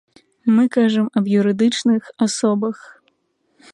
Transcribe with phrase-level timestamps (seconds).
[0.55, 2.77] Мы кажам аб юрыдычных асобах.